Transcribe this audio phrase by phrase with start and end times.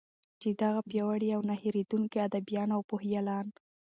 [0.41, 3.47] چې دغه پیاوړي او نه هیردونکي ادېبان او پوهیالان